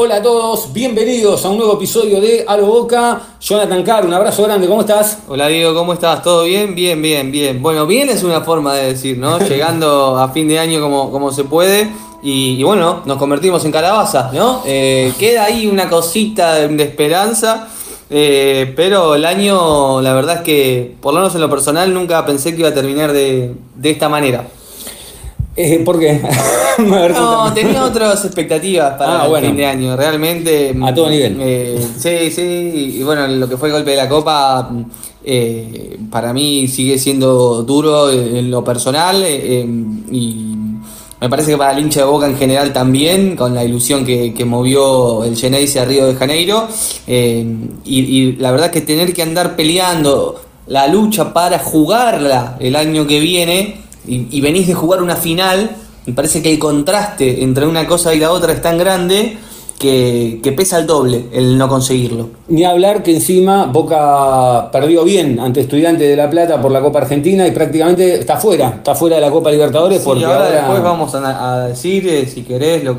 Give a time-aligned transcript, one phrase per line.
[0.00, 3.20] Hola a todos, bienvenidos a un nuevo episodio de A lo Boca.
[3.40, 5.18] Jonathan Carr, un abrazo grande, ¿cómo estás?
[5.26, 6.22] Hola Diego, ¿cómo estás?
[6.22, 6.76] ¿Todo bien?
[6.76, 7.60] Bien, bien, bien.
[7.60, 9.38] Bueno, bien es una forma de decir, ¿no?
[9.48, 11.90] Llegando a fin de año como, como se puede.
[12.22, 14.62] Y, y bueno, nos convertimos en calabaza, ¿no?
[14.66, 17.66] Eh, queda ahí una cosita de, de esperanza.
[18.08, 22.24] eh, pero el año, la verdad es que, por lo menos en lo personal, nunca
[22.24, 24.46] pensé que iba a terminar de, de esta manera.
[25.60, 26.20] Eh, ¿Por qué?
[26.78, 29.46] No, tenía otras expectativas para Ah, el bueno.
[29.48, 30.72] fin de año, realmente.
[30.80, 31.36] A todo nivel.
[31.40, 34.70] eh, sí, sí, y bueno, lo que fue el golpe de la Copa,
[35.24, 39.66] eh, para mí sigue siendo duro en lo personal eh, eh,
[40.12, 40.46] y
[41.20, 44.32] me parece que para el hincha de Boca en general también, con la ilusión que,
[44.32, 46.68] que movió el Geneise a Río de Janeiro,
[47.08, 47.44] eh,
[47.84, 53.04] y, y la verdad que tener que andar peleando la lucha para jugarla el año
[53.08, 55.70] que viene y, y venís de jugar una final,
[56.06, 59.36] me parece que el contraste entre una cosa y la otra es tan grande
[59.78, 62.30] que, que pesa el doble el no conseguirlo.
[62.48, 66.98] Ni hablar que encima Boca perdió bien ante Estudiantes de La Plata por la Copa
[67.00, 70.50] Argentina y prácticamente está fuera, está fuera de la Copa Libertadores Sí, porque ahora, ahora,
[70.56, 72.96] después vamos a, a decir, eh, si querés, la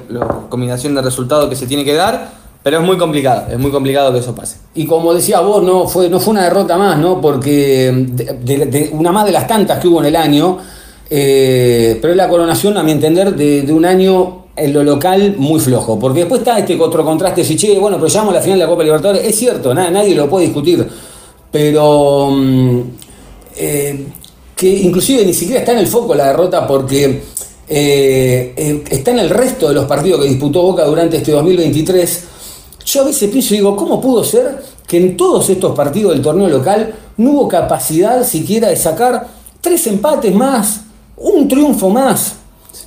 [0.49, 2.29] combinación de resultados que se tiene que dar,
[2.63, 4.57] pero es muy complicado, es muy complicado que eso pase.
[4.75, 7.19] Y como decía vos, no fue, no fue una derrota más, ¿no?
[7.19, 10.57] Porque de, de- de una más de las tantas que hubo en el año,
[11.09, 15.97] eh, pero la coronación, a mi entender, de, un año en lo local muy flojo.
[15.99, 18.65] Porque después está este otro contraste, si che, bueno, pero llegamos a la final de
[18.65, 20.87] la Copa Libertadores, es cierto, na- nadie lo puede discutir,
[21.51, 22.81] pero mm,
[23.57, 24.05] eh,
[24.55, 27.21] que inclusive ni siquiera está en el foco la derrota porque
[27.67, 32.23] eh, está en el resto de los partidos que disputó Boca durante este 2023.
[32.85, 36.21] Yo a veces pienso y digo, ¿cómo pudo ser que en todos estos partidos del
[36.21, 39.27] torneo local no hubo capacidad siquiera de sacar
[39.61, 40.81] tres empates más,
[41.19, 42.33] un triunfo más?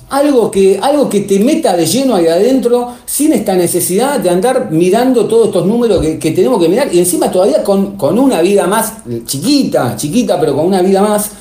[0.09, 4.69] Algo que, algo que te meta de lleno ahí adentro sin esta necesidad de andar
[4.71, 8.41] mirando todos estos números que, que tenemos que mirar y encima todavía con, con una
[8.41, 8.93] vida más
[9.25, 11.31] chiquita, chiquita, pero con una vida más,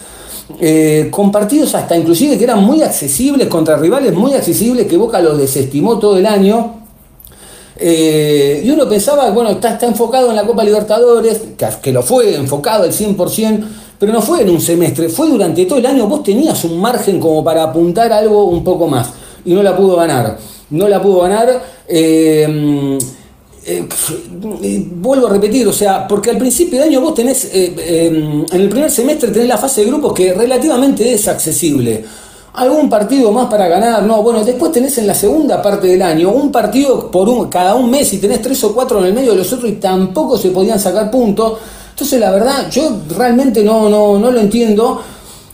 [0.61, 5.21] eh, con partidos hasta inclusive que eran muy accesibles contra rivales muy accesibles que Boca
[5.21, 6.83] los desestimó todo el año.
[7.77, 12.03] Eh, y uno pensaba, bueno, está, está enfocado en la Copa Libertadores, que, que lo
[12.03, 13.65] fue enfocado al 100%,
[14.03, 16.09] pero no fue en un semestre, fue durante todo el año.
[16.09, 19.13] Vos tenías un margen como para apuntar algo un poco más
[19.45, 20.37] y no la pudo ganar.
[20.71, 21.63] No la pudo ganar.
[21.87, 22.99] eh,
[23.65, 23.89] eh,
[24.61, 28.45] eh, vuelvo a repetir, o sea, porque al principio de año vos tenés, eh, eh,
[28.51, 32.05] en el primer semestre tenés la fase de grupos que relativamente es accesible.
[32.55, 36.33] Algún partido más para ganar, no, bueno, después tenés en la segunda parte del año
[36.33, 39.31] un partido por un, cada un mes y tenés tres o cuatro en el medio
[39.31, 41.53] de los otros y tampoco se podían sacar puntos.
[42.03, 45.01] Entonces la verdad, yo realmente no, no, no lo entiendo.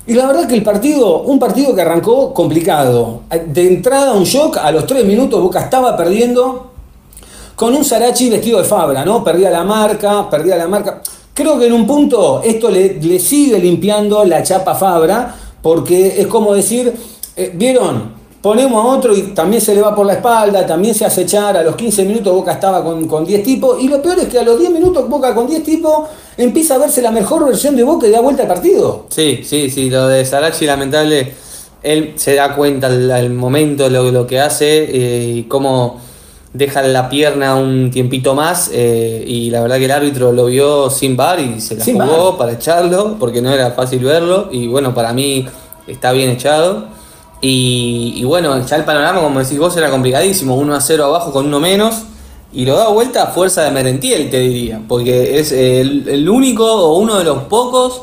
[0.07, 3.21] Y la verdad que el partido, un partido que arrancó complicado.
[3.49, 6.71] De entrada un shock, a los tres minutos Boca estaba perdiendo
[7.55, 9.23] con un Sarachi vestido de Fabra, ¿no?
[9.23, 11.03] Perdía la marca, perdía la marca.
[11.35, 16.29] Creo que en un punto esto le, le sigue limpiando la chapa Fabra, porque es
[16.29, 16.95] como decir,
[17.37, 18.18] eh, ¿vieron?
[18.41, 21.57] Ponemos a otro y también se le va por la espalda, también se hace echar,
[21.57, 24.39] a los 15 minutos Boca estaba con, con 10 tipos, y lo peor es que
[24.39, 27.83] a los 10 minutos Boca con 10 tipos empieza a verse la mejor versión de
[27.83, 29.07] Boca y da vuelta al partido.
[29.09, 31.33] Sí, sí, sí, lo de Sarachi lamentable,
[31.83, 36.01] él se da cuenta al, al momento lo, lo que hace eh, y cómo
[36.53, 40.91] deja la pierna un tiempito más eh, y la verdad que el árbitro lo vio
[40.91, 44.49] sin bar y se la Sin jugó para echarlo porque no era fácil verlo.
[44.51, 45.47] Y bueno, para mí
[45.87, 46.98] está bien echado
[47.41, 51.33] y, y bueno, ya el panorama como decís vos era complicadísimo, 1 a 0 abajo
[51.33, 51.95] con uno menos
[52.53, 56.65] y lo da vuelta a fuerza de Merentiel te diría, porque es el, el único
[56.67, 58.03] o uno de los pocos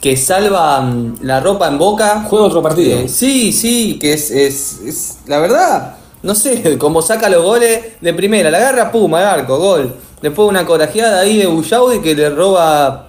[0.00, 2.98] que salva mm, la ropa en boca Juega otro partido.
[2.98, 7.80] eh, sí, sí, que es, es, es- la verdad, no sé, como saca los goles
[8.02, 9.94] de primera, la agarra, pum, al arco, gol.
[10.20, 13.08] Después una corajeada ahí de Bullaudi que le roba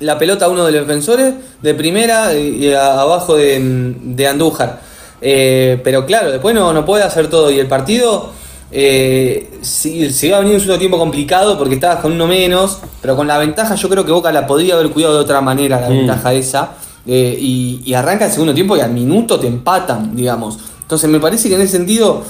[0.00, 1.32] la pelota a uno de los defensores
[1.62, 4.80] de primera y, y a- abajo de, de Andújar.
[5.26, 8.28] Eh, pero claro, después no, no puede hacer todo y el partido
[8.70, 12.78] eh, sí, se iba a venir un segundo tiempo complicado porque estabas con uno menos,
[13.00, 15.80] pero con la ventaja yo creo que Boca la podría haber cuidado de otra manera,
[15.80, 15.92] la Mm.
[15.98, 16.72] ventaja esa.
[17.06, 20.58] Eh, y, y arranca el segundo tiempo y al minuto te empatan, digamos.
[20.82, 22.22] Entonces me parece que en ese sentido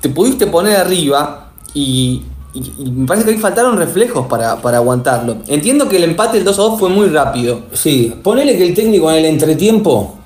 [0.00, 2.22] te pudiste poner arriba y,
[2.54, 5.38] y- y me parece que ahí faltaron reflejos para, para aguantarlo.
[5.48, 7.60] Entiendo que el empate del 2 a 2 fue muy rápido.
[7.72, 10.18] Sí, ponele que el técnico en el entretiempo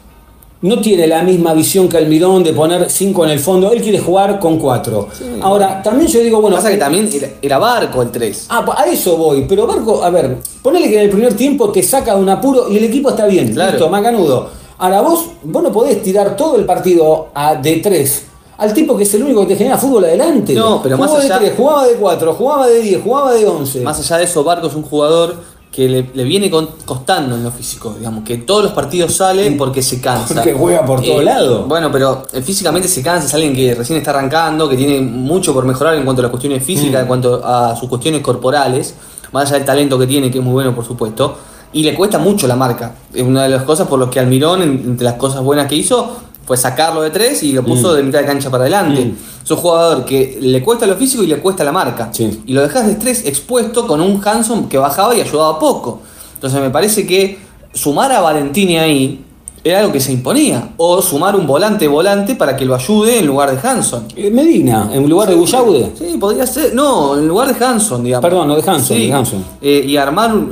[0.62, 3.73] no tiene la misma visión que Almirón de poner cinco en el fondo.
[3.73, 5.09] Él quiere jugar con cuatro.
[5.41, 6.57] Ahora, también yo digo, bueno.
[6.57, 7.09] Pasa que también
[7.41, 8.47] era, Barco el 3.
[8.51, 9.47] Ah, a eso voy.
[9.49, 12.71] Pero Barco, a ver, ponele que en el primer tiempo te saca de un apuro
[12.71, 13.53] y el equipo está bien.
[13.55, 13.73] Claro.
[13.73, 14.49] Listo, macanudo.
[14.79, 18.25] Ahora vos, vos no podés tirar todo el partido a, de tres.
[18.59, 20.53] Al tipo que es el único que te genera fútbol adelante.
[20.53, 23.81] No, pero más de allá- tres, jugaba de cuatro, jugaba de 10, jugaba de 11.
[23.81, 25.37] Más allá de eso, Barco es un jugador
[25.70, 29.56] que le, le viene con- costando en lo físico, digamos, que todos los partidos salen
[29.56, 30.34] porque se cansa.
[30.34, 31.69] Porque juega por todos lados.
[31.69, 35.55] Bueno, pero eh, físicamente se cansa, es alguien que recién está arrancando, que tiene mucho
[35.55, 36.67] por mejorar en cuanto a las cuestiones Mm.
[36.67, 38.94] físicas, en cuanto a sus cuestiones corporales,
[39.32, 41.37] más allá del talento que tiene, que es muy bueno, por supuesto,
[41.73, 42.96] y le cuesta mucho la marca.
[43.14, 45.76] Es una de las cosas por las que Almirón, en- entre las cosas buenas que
[45.76, 46.16] hizo,
[46.50, 47.97] fue sacarlo de tres y lo puso Mm.
[47.97, 49.05] de mitad de cancha para adelante.
[49.05, 49.17] Mm.
[49.44, 52.08] Es un jugador que le cuesta lo físico y le cuesta la marca.
[52.11, 52.43] Sí.
[52.44, 56.00] Y lo dejas de estrés expuesto con un Hanson que bajaba y ayudaba poco.
[56.35, 57.38] Entonces me parece que
[57.73, 59.25] sumar a Valentini ahí
[59.62, 60.70] era algo que se imponía.
[60.76, 64.06] O sumar un volante-volante para que lo ayude en lugar de Hanson.
[64.17, 65.93] Eh, Medina, en lugar de Bullaude.
[65.97, 66.75] Sí, podría ser.
[66.75, 68.29] No, en lugar de Hanson, digamos.
[68.29, 69.06] Perdón, no de Hanson, Sí.
[69.06, 69.44] de Hanson.
[69.62, 70.50] Eh, y armar un-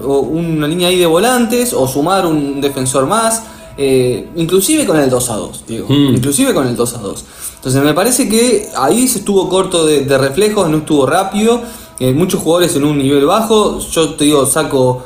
[0.54, 3.42] una línea ahí de volantes o sumar un defensor más.
[3.78, 5.86] Eh, inclusive con el 2 a 2, digo.
[5.88, 6.14] Mm.
[6.16, 7.24] Inclusive con el 2 a 2.
[7.56, 11.60] Entonces me parece que ahí se estuvo corto de, de reflejos, no estuvo rápido.
[12.00, 13.78] eh, muchos jugadores en un nivel bajo.
[13.80, 15.02] Yo te digo, saco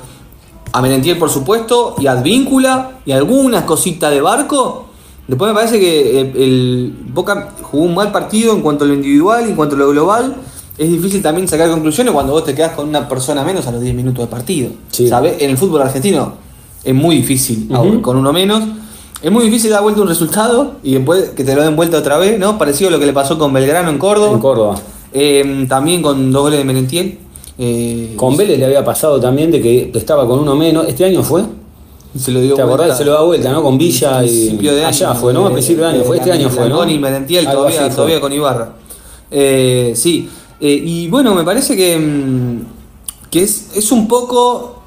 [0.73, 4.87] a Merentiel por supuesto, y Advíncula, y algunas cositas de barco.
[5.29, 8.95] Después me parece que el, el Boca jugó un mal partido en cuanto a lo
[8.95, 10.35] individual y en cuanto a lo global.
[10.77, 13.81] Es difícil también sacar conclusiones cuando vos te quedás con una persona menos a los
[13.81, 14.71] 10 minutos de partido.
[14.91, 15.07] Sí.
[15.09, 15.37] ¿Sabes?
[15.41, 16.35] En el fútbol argentino
[16.84, 17.69] es muy difícil,
[18.02, 18.62] con uno menos.
[19.23, 22.19] Es muy difícil dar vuelta un resultado y después que te lo den vuelta otra
[22.19, 22.58] vez, ¿no?
[22.58, 24.32] Parecido a lo que le pasó con Belgrano en Córdoba.
[24.32, 24.75] En Córdoba.
[25.12, 27.19] Eh, también con dos goles de Merentiel.
[27.58, 30.88] Eh, Con Vélez le había pasado también de que estaba con uno menos.
[30.88, 31.44] ¿Este año fue?
[32.19, 32.79] se lo dio ¿Te acordás?
[32.87, 32.96] vuelta.
[32.96, 33.62] Se lo da vuelta, ¿no?
[33.62, 34.29] Con Villa y.
[34.29, 35.46] Principio de año, Allá fue, ¿no?
[35.46, 36.05] A eh, principio de año.
[36.05, 36.79] Fue este año fue, ¿no?
[36.79, 38.73] Con y Merentiel todavía, todavía con Ibarra.
[39.31, 40.29] Eh, sí.
[40.61, 44.81] Eh, y bueno, me parece que, mm, que es, es un poco,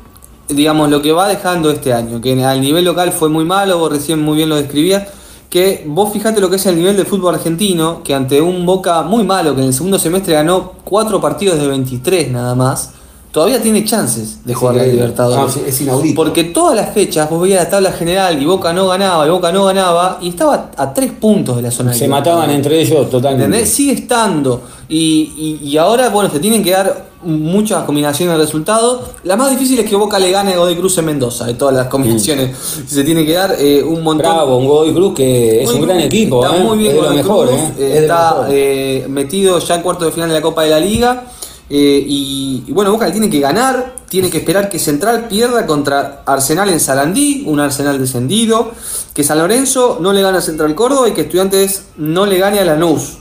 [0.48, 2.22] digamos, lo que va dejando este año.
[2.22, 5.08] Que al nivel local fue muy malo, vos recién muy bien lo describías.
[5.50, 9.04] Que vos fijate lo que es el nivel del fútbol argentino, que ante un Boca
[9.04, 12.92] muy malo, que en el segundo semestre ganó cuatro partidos de 23 nada más,
[13.36, 14.84] todavía tiene chances de jugar la.
[14.86, 15.58] Libertadores.
[15.58, 16.16] Es inaudito.
[16.16, 19.52] Porque todas las fechas vos veías la tabla general y Boca no ganaba, y Boca
[19.52, 23.44] no ganaba, y estaba a tres puntos de la zona Se mataban entre ellos totalmente.
[23.46, 23.70] ¿Entendés?
[23.74, 24.62] Sigue estando.
[24.88, 29.02] Y, y- y ahora, bueno, se tienen que dar muchas combinaciones de resultados.
[29.24, 31.76] La más difícil es que Boca le gane a Godoy Cruz en Mendoza, de todas
[31.76, 32.56] las combinaciones.
[32.88, 34.32] Se tiene que dar eh, un montón.
[34.32, 36.64] Bravo, un Godoy Cruz que es un gran equipo, Está ¿eh?
[36.64, 39.10] muy bien es lo mejor, Está mejor.
[39.10, 41.24] metido ya en cuarto de final de la Copa de la Liga.
[41.70, 46.22] Eh, y, y bueno, Boca tiene que ganar, tiene que esperar que Central pierda contra
[46.26, 48.72] Arsenal en Sarandí, un Arsenal descendido,
[49.14, 52.60] que San Lorenzo no le gana a Central Córdoba y que Estudiantes no le gane
[52.60, 53.18] a Lanús.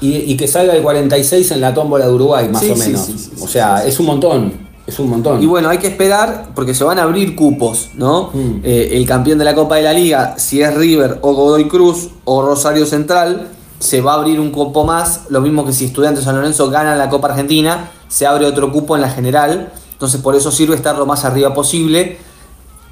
[0.00, 3.00] Y, y que salga el 46 en la tómbola de Uruguay, más Sí, o menos.
[3.06, 4.52] sí, sí, sí, o sea, es un montón.
[4.86, 5.42] Es un montón.
[5.42, 8.30] Y bueno, hay que esperar porque se van a abrir cupos, ¿no?
[8.34, 8.60] Mm.
[8.64, 12.08] Eh, el campeón de la Copa de la Liga, si es River o Godoy Cruz
[12.24, 13.48] o Rosario Central,
[13.84, 15.22] se va a abrir un cupo más.
[15.28, 18.96] Lo mismo que si Estudiantes San Lorenzo gana la Copa Argentina, se abre otro cupo
[18.96, 19.72] en la general.
[19.92, 22.18] Entonces por eso sirve estar lo más arriba posible,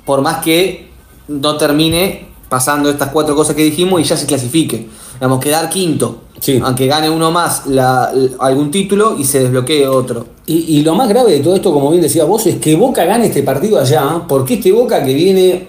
[0.04, 0.90] por más que
[1.28, 4.88] no termine pasando estas cuatro cosas que dijimos y ya se clasifique.
[5.14, 6.18] Digamos, quedar quinto.
[6.38, 6.60] Sí.
[6.62, 10.26] Aunque gane uno más la- algún título y se desbloquee otro.
[10.46, 13.04] Y, y lo más grave de todo esto, como bien decías vos, es que Boca
[13.04, 15.68] gane este partido allá, porque este Boca que viene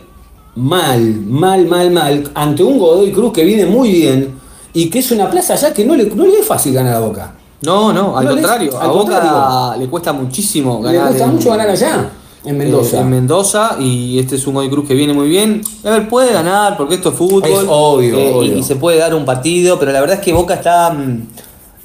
[0.56, 4.34] mal, mal, mal, mal, ante un Godoy Cruz que viene muy bien,
[4.74, 7.00] y que es una plaza allá que no le, no le es fácil ganar a
[7.00, 7.34] Boca.
[7.62, 8.78] No, no, al No, le- contrario.
[8.80, 9.80] al a Boca contrario.
[9.80, 11.08] le cuesta muchísimo Le ganar.
[11.10, 12.10] cuesta en- mucho ganar allá,
[12.44, 12.98] en Mendoza.
[12.98, 15.62] eh, en Mendoza y este es un Godoy Cruz que viene muy bien.
[15.86, 17.44] A ver, puede ganar porque esto es fútbol.
[17.46, 18.58] Es obvio, eh, y- obvio.
[18.58, 21.28] Y, se puede dar un partido, pero la verdad es que Boca está mm,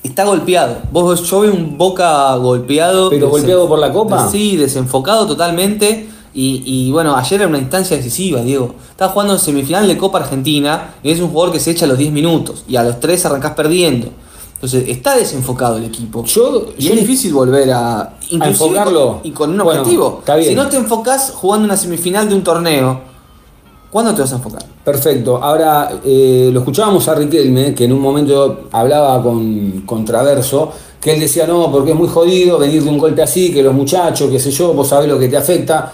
[0.02, 0.78] está golpeado.
[0.90, 3.10] Vos yo veo un Boca golpeado.
[3.10, 4.28] ¿Pero golpeado por la Copa?
[4.28, 6.08] Sí, desenfocado totalmente.
[6.34, 8.74] Y, y, bueno, ayer era una instancia decisiva, Diego.
[8.90, 11.88] Estaba jugando en semifinal de Copa Argentina y es un jugador que se echa a
[11.88, 14.08] los 10 minutos y a los 3 arrancás perdiendo.
[14.54, 16.24] Entonces está desenfocado el equipo.
[16.24, 19.06] Yo- y yo- es difícil volver a, inclusive enfocarlo.
[19.18, 20.16] con- y con un Bueno, objetivo.
[20.20, 20.48] está bien.
[20.50, 23.00] Si no te enfocás jugando una semifinal de un torneo,
[23.90, 24.64] ¿cuándo te vas a enfocar?
[24.84, 25.36] Perfecto.
[25.42, 31.14] Ahora, eh, lo escuchábamos a Riquelme, que en un momento hablaba con, con Traverso, que
[31.14, 34.28] él decía, no, porque es muy jodido venir de un golpe así, que los muchachos,
[34.30, 35.92] qué sé yo, vos sabés lo que te afecta.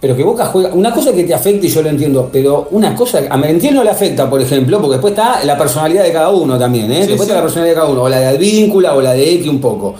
[0.00, 0.72] Pero que Boca juega.
[0.72, 3.20] Una cosa que te afecta y yo lo entiendo, pero una cosa.
[3.28, 6.58] A Merentiel no le afecta, por ejemplo, porque después está la personalidad de cada uno
[6.58, 7.02] también, ¿eh?
[7.02, 7.24] Sí, después sí.
[7.24, 9.60] está la personalidad de cada uno, o la de Advíncula o la de X un
[9.60, 9.94] poco.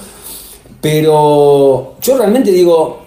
[0.80, 3.00] Pero yo realmente digo,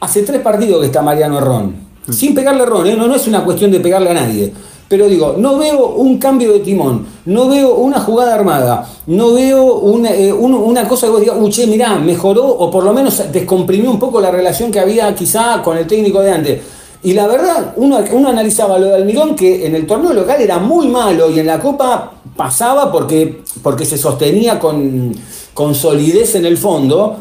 [0.00, 1.76] hace tres partidos que está Mariano Ron,
[2.10, 2.96] sin pegarle a Ron, ¿eh?
[2.96, 4.50] no, no es una cuestión de pegarle a nadie.
[4.88, 9.74] Pero digo, no veo un cambio de timón, no veo una jugada armada, no veo
[9.80, 12.94] una, eh, un- una cosa que vos digas, uy, che, mirá, mejoró o por lo
[12.94, 16.60] menos descomprimió un poco la relación que había quizá con el técnico de antes.
[17.02, 20.58] Y la verdad, uno, uno analizaba lo de Almirón, que en el torneo local era
[20.58, 25.14] muy malo y en la Copa pasaba porque, porque se sostenía con,
[25.54, 27.16] con solidez en el fondo.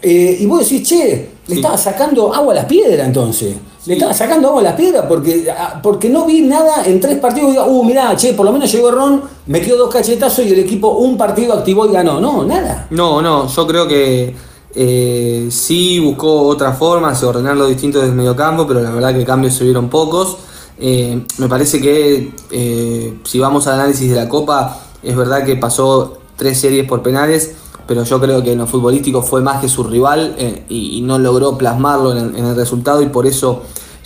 [0.00, 3.56] Eh, y vos decís, che, le estaba sacando agua a las piedras entonces.
[3.86, 7.18] Le estaba sacando agua a las piedras porque, ah, porque no vi nada en tres
[7.18, 7.48] partidos.
[7.48, 10.58] y Diga, uh, mirá, che, por lo menos llegó Ron, metió dos cachetazos y el
[10.58, 12.20] equipo un partido activó y ganó.
[12.20, 12.86] No, nada.
[12.90, 14.34] No, no, yo creo que
[14.74, 19.24] eh, sí buscó otras formas de ordenar los distintos del mediocampo, pero la verdad que
[19.24, 20.36] cambios se vieron pocos.
[20.78, 25.56] Eh, me parece que eh, si vamos al análisis de la Copa, es verdad que
[25.56, 27.54] pasó tres series por penales,
[27.90, 31.00] pero yo creo que en lo futbolístico fue más que su rival eh, y, y
[31.02, 33.62] no logró plasmarlo en el, en el resultado y por eso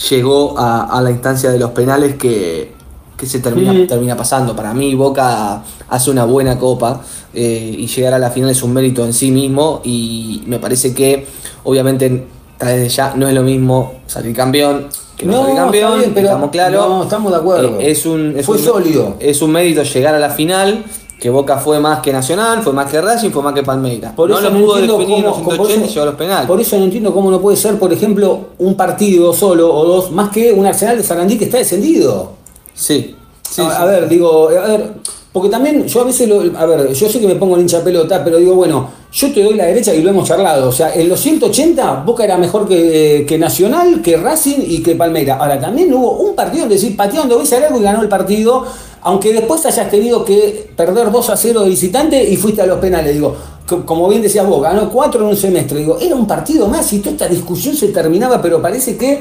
[0.09, 2.73] llegó a, a la instancia de los penales que,
[3.14, 4.57] que se termina, termina pasando.
[4.57, 7.03] Para mí Boca hace una buena copa
[7.35, 10.95] eh, y llegar a la final es un mérito en sí mismo y me parece
[10.95, 11.26] que
[11.64, 12.26] obviamente
[12.59, 14.87] desde ya no es lo mismo salir campeón
[15.19, 16.88] que no, No, salir campeón, está bien, pero- estamos claros.
[16.88, 17.79] no, estamos de acuerdo.
[17.81, 19.17] Eh, es un, es Fue un- sólido.
[19.21, 20.85] Es un mérito llegar a la final.
[21.25, 24.12] Que Boca fue más que Nacional, fue más que Racing, fue más que Palmeiras.
[24.12, 26.04] Por no eso lo no pudo definir los cómo- por 180 y eso- llegó a
[26.04, 26.47] los penales.
[26.47, 30.11] Por eso no entiendo cómo no puede ser, por ejemplo, un partido solo o dos,
[30.11, 32.33] más que un Arsenal de Sarandí que está descendido.
[32.75, 33.16] Sí,
[33.49, 33.76] sí, a, sí.
[33.78, 34.90] a ver, digo, a ver,
[35.33, 37.83] porque también yo a veces, lo, a ver, yo sé que me pongo el hincha
[37.83, 40.69] pelota, pero digo, bueno, yo te doy la derecha y lo hemos charlado.
[40.69, 44.95] O sea, en los 180 Boca era mejor que, que Nacional, que Racing y que
[44.95, 45.37] Palmeira.
[45.37, 48.64] Ahora, también hubo un partido en decir, patearon de veces algo y ganó el partido,
[49.05, 52.79] aunque después hayas tenido que perder 2 a 0 de visitante y fuiste a los
[52.79, 53.15] penales.
[53.15, 53.37] Digo,
[53.69, 55.79] co- como bien decías vos, ganó 4 en un semestre.
[55.79, 59.21] Digo, era un partido más y toda esta discusión se terminaba, pero parece que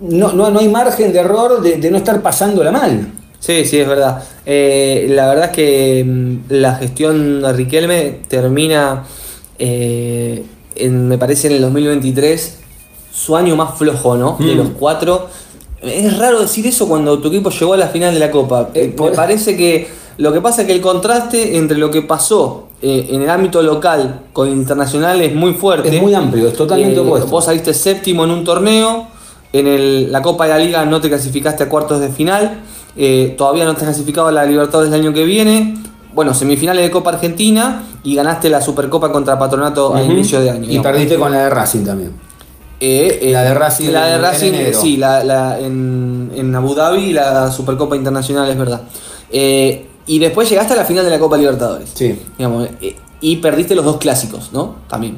[0.00, 3.12] no, no, no hay margen de error de, de no estar pasándola mal.
[3.40, 4.22] Sí, sí, es verdad.
[4.44, 9.04] Eh, la verdad es que mm, la gestión de Riquelme termina,
[9.58, 10.44] eh,
[10.74, 12.56] en- me parece, en el 2023,
[13.12, 14.36] su año más flojo, ¿no?
[14.38, 14.58] De Mm.
[14.58, 15.28] los cuatro.
[15.86, 18.70] Es raro decir eso cuando tu equipo llegó a la final de la Copa.
[18.74, 19.88] Eh, Eh, me parece que
[20.18, 23.62] lo que pasa es que el contraste entre lo que pasó eh, en el ámbito
[23.62, 25.94] local con internacional es muy fuerte.
[25.96, 27.30] Es muy amplio, es totalmente Eh, opuesto.
[27.30, 29.06] Vos saliste séptimo en un torneo,
[29.52, 32.60] en el- la Copa de la Liga no te clasificaste a cuartos de final,
[33.36, 35.74] todavía no te has clasificado a la Libertadores del año que viene,
[36.14, 40.12] bueno, semifinales de Copa Argentina y ganaste la Supercopa contra Patronato a Ujú.
[40.12, 40.66] inicio de año.
[40.70, 42.12] Y perdiste con la de Racing también.
[42.78, 46.74] Eh, eh, La de Racing La de en Racing, sí, la, la- en, en Abu
[46.74, 48.82] Dhabi la Supercopa Internacional, es verdad.
[49.30, 51.90] Eh, y después llegaste a la final de la Copa Libertadores.
[51.94, 52.18] Sí.
[52.36, 54.76] Digamos, eh, y perdiste los dos clásicos, ¿no?
[54.88, 55.16] También.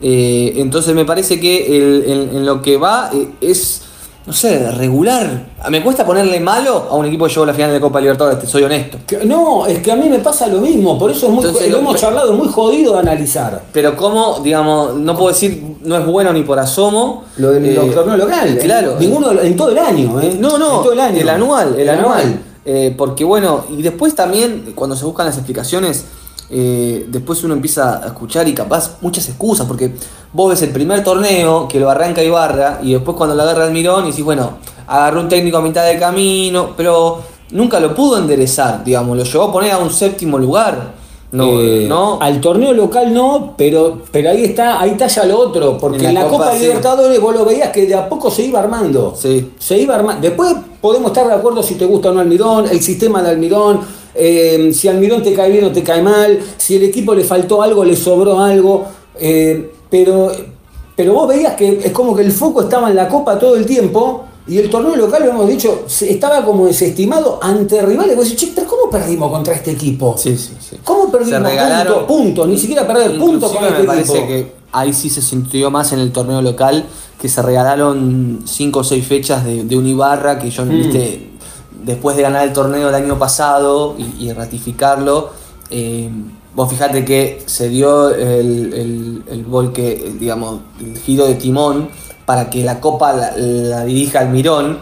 [0.00, 3.82] Eh, entonces me parece que el- el- en lo que va es,
[4.26, 5.48] no sé, regular.
[5.70, 8.38] Me cuesta ponerle malo a un equipo que llegó a la final de Copa Libertadores,
[8.40, 8.98] te soy honesto.
[9.06, 11.70] Que- No, es que a mí me pasa lo mismo, por eso es muy, Entonces,
[11.70, 13.62] lo hemos charlado, es muy jodido de analizar.
[13.72, 17.24] Pero como, digamos, no puedo decir, no es bueno ni por asomo.
[17.36, 18.58] Lo del eh, torneo local.
[18.62, 18.96] Claro.
[18.98, 20.36] Ninguno en todo el año, ¿eh?
[20.40, 21.30] No, no, En todo el año.
[21.30, 22.40] anual, el, anual.
[22.64, 26.06] Eh, porque bueno, y después también, cuando se buscan las explicaciones,
[26.50, 29.92] eh, después uno empieza a escuchar y capaz muchas excusas, porque
[30.32, 34.04] vos ves el primer torneo que lo arranca Ibarra y después cuando lo agarra Almirón
[34.06, 34.50] y decís, bueno,
[34.86, 37.20] agarró un técnico a mitad de camino, pero
[37.50, 41.04] nunca lo pudo enderezar, digamos, lo llevó a poner a un séptimo lugar.
[41.32, 42.18] No, Eh, no.
[42.20, 46.10] Al torneo local no, pero, pero ahí está, ahí está ya lo otro, porque En
[46.10, 46.60] en la Copa, Copa, sí.
[46.60, 49.14] Libertadores vos lo veías que de a poco se iba armando.
[49.20, 49.50] Sí.
[49.58, 50.20] Se iba armando.
[50.22, 53.80] Después podemos estar de acuerdo si te gusta o no Almirón, el sistema de Almirón,
[54.14, 57.62] eh, si Almirón te cae bien o te cae mal, si el equipo le faltó
[57.62, 58.84] algo, le sobró algo,
[59.18, 60.30] eh, pero,
[60.96, 63.66] pero vos veías que es como que el foco estaba en la Copa todo el
[63.66, 64.24] tiempo.
[64.46, 68.14] Y el torneo local, lo hemos dicho, estaba como desestimado ante rivales.
[68.14, 70.16] Vos decís, che, pero ¿cómo perdimos contra este equipo?
[70.18, 70.76] Sí, sí, sí.
[70.84, 71.40] ¿Cómo perdimos?
[71.40, 74.26] Regalaron- punto, ni siquiera perder punto con este me parece equipo.
[74.28, 76.84] que ahí sí se sintió más en el torneo local
[77.18, 80.68] que se regalaron cinco o seis fechas de, de un Ibarra que yo Mm.
[80.68, 81.30] viste
[81.84, 85.30] después de ganar el torneo el año pasado y, y ratificarlo
[85.70, 86.10] eh,
[86.54, 91.88] vos fijate que se dio el, el, el volque digamos el giro de timón
[92.26, 94.78] para que la copa la, la dirija Almirón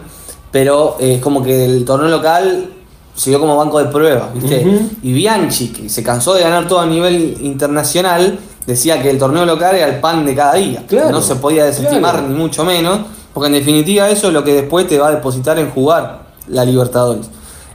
[0.51, 2.69] pero eh, es como que el torneo local
[3.15, 4.65] se dio como banco de pruebas, ¿viste?
[5.03, 9.45] Y Bianchi, que se cansó de ganar todo a nivel internacional, decía que el torneo
[9.45, 10.83] local era el pan de cada día.
[10.87, 12.27] Claro, no se podía desestimar claro.
[12.27, 13.01] ni mucho menos.
[13.33, 16.65] Porque en definitiva eso es lo que después te va a depositar en jugar la
[16.65, 17.27] Libertadores.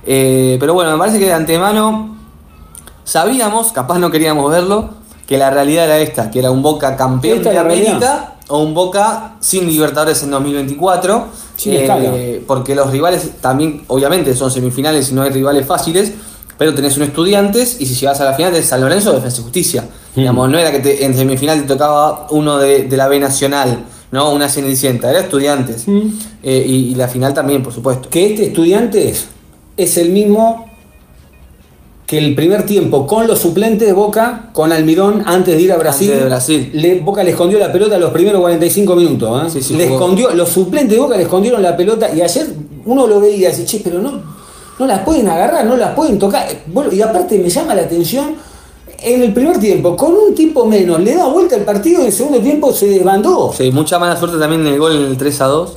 [0.07, 2.17] Eh, pero bueno, me parece que de antemano
[3.05, 4.91] sabíamos, capaz no queríamos verlo,
[5.27, 7.91] que la realidad era esta, que era un Boca campeón de realidad.
[7.93, 11.27] América o un Boca sin Libertadores en 2024.
[11.57, 12.13] Sin escala.
[12.47, 16.13] porque los rivales también, obviamente, son semifinales y no hay rivales fáciles,
[16.57, 19.43] pero tenés un estudiantes y si llegas a la final tenés San Lorenzo Defensa y
[19.45, 19.83] Justicia.
[20.15, 20.19] Mm.
[20.21, 23.85] Digamos, no era que te- en semifinal te tocaba uno de, de la B Nacional,
[24.11, 24.33] ¿no?
[24.33, 25.87] Una cenicienta, era estudiantes.
[25.87, 26.01] Mm.
[26.43, 28.09] Eh, y, y la final también, por supuesto.
[28.09, 29.27] que este Estudiantes
[29.77, 30.67] es el mismo
[32.07, 35.77] que el primer tiempo con los suplentes de Boca, con Almirón, antes de ir a
[35.77, 36.09] Brasil.
[36.09, 36.71] Antes de Brasil.
[36.73, 39.47] Le- Boca le escondió la pelota los primeros 45 minutos.
[39.47, 39.51] ¿eh?
[39.51, 42.47] Sí, sí, le escondió, los suplentes de Boca le escondieron la pelota y ayer
[42.87, 44.23] uno lo veía y dice, che, pero no,
[44.79, 46.47] no las pueden agarrar, no las pueden tocar.
[46.69, 48.37] Bueno, y aparte me llama la atención,
[49.01, 52.07] en el primer tiempo, con un tipo menos, le da vuelta el partido y en
[52.09, 53.53] el segundo tiempo se desbandó.
[53.57, 55.73] Sí, mucha mala suerte también en el gol en el 3 a 2,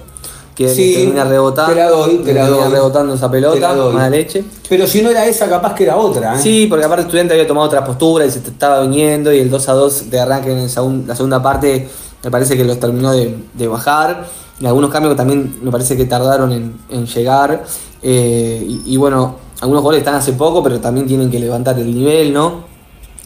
[0.56, 1.74] que Sí, termina rebotando.
[1.74, 2.74] te la doy, te la termina doy.
[2.74, 4.44] rebotando esa pelota, mala leche.
[4.68, 6.36] Pero si no era esa, capaz que era otra.
[6.36, 6.40] ¿eh?
[6.42, 9.40] Sí, porque aparte el estudiante había tomado otra postura y se te estaba viniendo y
[9.40, 11.88] el 2 a 2 de arranque en segun- la segunda parte
[12.24, 14.26] me parece que los terminó de, de bajar.
[14.60, 17.64] Y algunos cambios que también me parece que tardaron en, en llegar.
[18.04, 21.94] Eh, y, y bueno, algunos goles están hace poco, pero también tienen que levantar el
[21.96, 22.70] nivel, ¿no?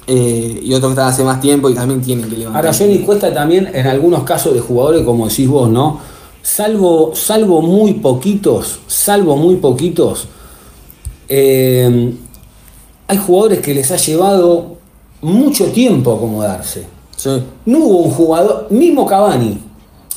[0.07, 2.63] Eh, y otros que están hace más tiempo y también tienen que levantar.
[2.63, 5.99] Ahora, Johnny Cuesta también, en algunos casos de jugadores, como decís vos, ¿no?
[6.43, 10.27] Salvo, salvo muy poquitos, salvo muy poquitos,
[11.27, 12.13] eh,
[13.07, 14.75] hay jugadores que les ha llevado
[15.21, 16.85] mucho tiempo acomodarse.
[17.15, 17.43] Sí.
[17.65, 19.59] No hubo un jugador, mismo Cavani,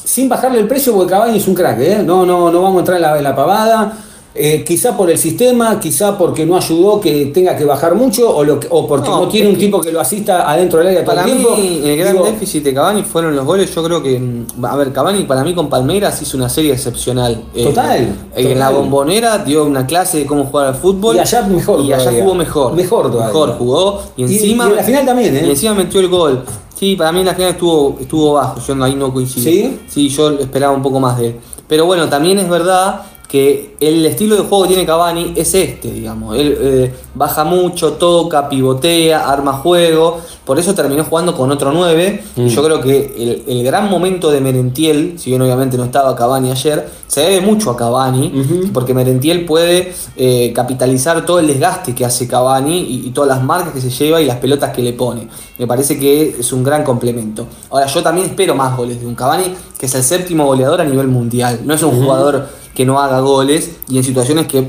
[0.04, 2.02] sin bajarle el precio, porque Cavani es un crack, ¿eh?
[2.04, 3.96] No, no, no vamos a entrar en la, en la pavada.
[4.40, 8.44] Eh, quizá por el sistema, quizá porque no ayudó que tenga que bajar mucho, o,
[8.44, 10.88] lo que- o porque no, No, tiene un que- tipo que lo asista adentro del
[10.88, 11.86] área todo Para el mí, tiempo.
[11.88, 13.74] el gran Digo, déficit de Cavani fueron los goles.
[13.74, 17.42] Yo creo que, mm, a ver, Cavani para mí con Palmeiras hizo una serie excepcional.
[17.54, 18.00] Eh, Total,
[18.36, 21.16] eh, En la bombonera dio una clase de cómo jugar al fútbol.
[21.16, 22.72] Y allá mejor Y allá jugó mejor.
[22.74, 23.26] Mejor todavía.
[23.26, 24.02] Mejor jugó.
[24.16, 24.66] Y encima.
[24.66, 25.42] y en la final también, ¿eh?
[25.46, 26.44] Y encima metió el gol.
[26.78, 28.60] Sí, para mí en la final estuvo, estuvo bajo.
[28.64, 29.42] Yo no- ahí no coincido.
[29.50, 29.80] ¿Sí?
[29.88, 31.36] Sí, yo esperaba un poco más de él.
[31.66, 35.92] Pero bueno, también es verdad que el estilo de juego que tiene Cavani es este,
[35.92, 36.34] digamos.
[36.34, 40.18] Él eh, baja mucho, toca, pivotea, arma juego.
[40.46, 42.24] Por eso terminó jugando con otro 9.
[42.36, 42.46] Mm.
[42.46, 43.14] Yo creo que
[43.46, 47.42] el, el gran momento de Merentiel, si bien obviamente no estaba Cavani ayer, se debe
[47.42, 53.08] mucho a Cavani, porque Merentiel puede eh, capitalizar todo el desgaste que hace Cavani y,
[53.08, 55.28] y todas las marcas que se lleva y las pelotas que le pone.
[55.58, 57.46] Me parece que es un gran complemento.
[57.70, 60.84] Ahora, yo también espero más goles de un Cavani, que es el séptimo goleador a
[60.84, 61.60] nivel mundial.
[61.64, 62.46] No es un jugador
[62.78, 64.64] que no haga goles y en situaciones que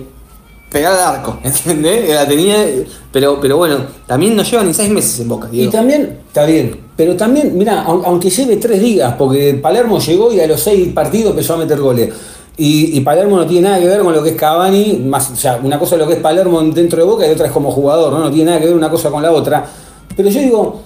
[0.72, 2.10] pegar al arco, ¿entendés?
[2.10, 2.56] La tenía,
[3.12, 6.76] pero, pero bueno, también no lleva ni seis meses en Boca, Y también, está bien,
[6.98, 11.30] pero también, mira, aunque lleve tres ligas, porque Palermo llegó y a los seis partidos
[11.30, 12.12] empezó a meter goles.
[12.58, 15.36] Y, y Palermo no tiene nada que ver con lo que es Cavani, más, o
[15.36, 17.70] sea, una cosa es lo que es Palermo dentro de Boca y otra es como
[17.70, 18.18] jugador, ¿no?
[18.22, 19.64] No tiene nada que ver una cosa con la otra.
[20.18, 20.82] Pero yo digo,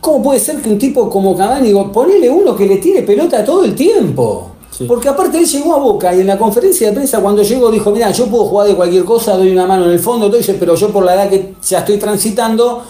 [0.00, 3.44] ¿cómo puede ser que un tipo como Cavani, digo, ponele uno que le tire pelota
[3.44, 4.53] todo el tiempo?
[4.76, 4.84] Sí.
[4.88, 7.90] Porque aparte él llegó a Boca y en la conferencia de prensa cuando llegó dijo,
[7.92, 10.74] mira, yo puedo jugar de cualquier cosa, doy una mano en el fondo, todo pero
[10.74, 12.82] yo por la edad que ya estoy transitando,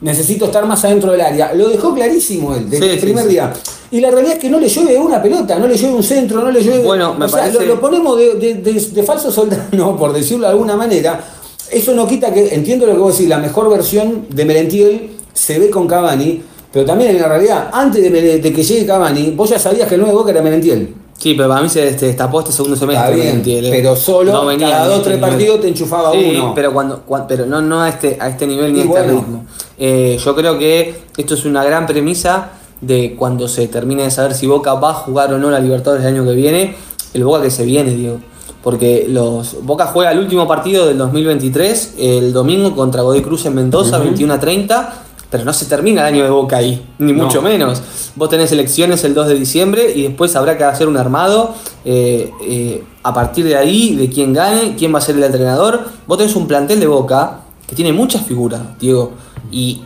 [0.00, 1.52] necesito estar más adentro del área.
[1.54, 3.30] Lo dejó clarísimo él, desde Sí, el primer sí.
[3.30, 3.52] día.
[3.90, 6.40] Y la realidad es que no le llueve una pelota, no le llueve un centro,
[6.42, 6.82] no le llueve...
[6.84, 10.46] Bueno, me o sea, lo, lo ponemos de, de- de- de falso soldado, por decirlo
[10.46, 11.22] de alguna manera.
[11.70, 15.58] Eso no quita que, entiendo lo que vos decís, la mejor versión de Merentiel se
[15.58, 19.58] ve con Cavani, pero también en la realidad, antes de que llegue Cavani, vos ya
[19.58, 20.94] sabías que el nuevo Boca era Merentiel.
[21.18, 23.28] Sí, pero para mí se se destapó este segundo semestre.
[23.28, 25.30] Está bien, pero solo No venía cada dos este tres nivel.
[25.30, 26.52] partidos te enchufaba Sí, uno.
[26.54, 29.12] pero cuando, cuan- pero no, no a este, a este nivel ni a este bueno.
[29.12, 29.44] ritmo.
[29.78, 34.34] Eh, yo creo que esto es una gran premisa de cuando se termine de saber
[34.34, 36.74] si Boca va a jugar o no la Libertadores el año que viene,
[37.14, 38.18] el Boca que se viene, digo.
[38.64, 43.54] Porque los Boca juega el último partido del 2023, el domingo contra Godoy Cruz en
[43.54, 44.94] Mendoza, 21 a 30,
[45.32, 47.24] pero no se termina el año de Boca ahí, ni No.
[47.24, 47.82] mucho menos.
[48.14, 52.30] Vos tenés elecciones el 2 de diciembre y después habrá que hacer un armado eh,
[52.42, 55.80] eh, a partir de ahí, de quién gane, quién va a ser el entrenador.
[56.06, 59.12] Vos tenés un plantel de Boca que tiene muchas figuras, Diego.
[59.50, 59.82] ¿Y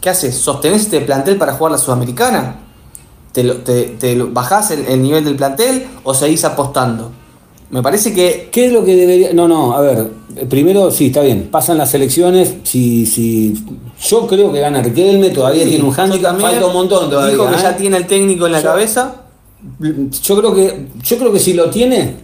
[0.00, 0.34] qué haces?
[0.36, 2.56] ¿Sostenés este plantel para jugar la Sudamericana?
[3.32, 7.12] ¿Te, te- te bajás el, el nivel del plantel o seguís apostando?
[7.70, 9.32] Me parece que ¿Qué es lo que debería.?
[9.32, 10.06] No, no, a ver.
[10.48, 11.48] Primero, sí, está bien.
[11.50, 12.54] Pasan las elecciones.
[12.62, 13.54] Si, si,
[14.06, 16.38] yo creo que gana Riquelme, todavía Sí, tiene un handicap.
[16.38, 17.32] Falta un montón todavía.
[17.34, 17.62] Dijo que ¿eh?
[17.62, 19.14] ya tiene el técnico en la Yo- cabeza.
[20.22, 22.14] Yo creo que, yo creo que si lo tiene,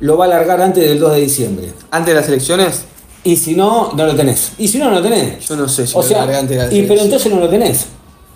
[0.00, 1.68] lo va a alargar antes del 2 de diciembre.
[1.90, 2.84] Antes de las elecciones,
[3.24, 4.52] Y si no, no lo tenés.
[4.58, 5.46] Y si no, no lo tenés.
[5.48, 7.40] yo no sé si o lo sea, larga antes de las y, pero entonces no
[7.40, 7.86] lo tenés.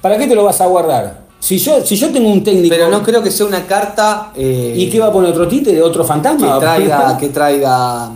[0.00, 1.21] ¿Para qué te lo vas a guardar?
[1.42, 2.72] Si yo, si yo tengo un técnico.
[2.72, 4.30] Pero no creo que sea una carta.
[4.36, 6.60] eh, ¿Y qué va a poner otro títere, otro que fantasma?
[6.60, 8.12] traiga, que traiga.